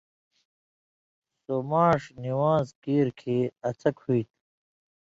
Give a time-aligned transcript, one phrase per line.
[1.43, 4.35] سو ماݜ نِوان٘ز کیر کھیں اڅھک ہُوئ تھُو۔